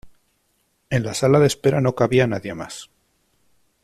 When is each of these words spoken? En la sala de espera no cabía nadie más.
En 0.89 1.03
la 1.03 1.13
sala 1.13 1.37
de 1.39 1.45
espera 1.45 1.79
no 1.79 1.93
cabía 1.93 2.25
nadie 2.25 2.55
más. 2.55 2.89